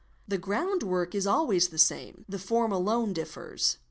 [0.27, 3.77] The groundwork is always the same, the form alone differs.